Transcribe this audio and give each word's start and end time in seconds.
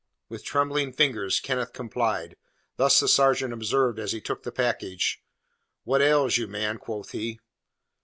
With 0.29 0.43
trembling 0.43 0.93
fingers 0.93 1.39
Kenneth 1.39 1.73
complied. 1.73 2.35
This 2.77 2.99
the 2.99 3.07
sergeant 3.07 3.53
observed 3.53 3.99
as 3.99 4.13
he 4.13 4.19
took 4.19 4.41
the 4.41 4.51
package. 4.51 5.21
"What 5.83 6.01
ails 6.01 6.37
you, 6.39 6.47
man?" 6.47 6.79
quoth 6.79 7.11
he. 7.11 7.37